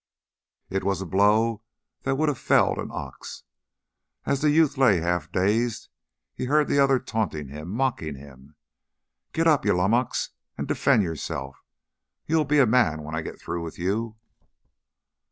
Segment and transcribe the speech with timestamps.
[0.71, 1.61] It was a blow
[2.01, 3.43] that would have felled an ox.
[4.25, 5.89] As the youth lay half dazed,
[6.33, 8.55] he heard the other taunting him, mocking him.
[9.31, 11.63] "Get up, you lummox, and defend yourself.
[12.25, 14.15] You'll be a man when I get through with you."